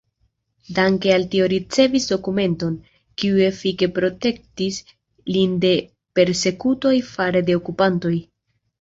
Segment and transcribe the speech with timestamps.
[0.77, 2.79] Danke al tio ricevis dokumenton,
[3.23, 4.83] kiu efike protektis
[5.37, 5.75] lin de
[6.19, 8.19] persekutoj fare de okupantoj.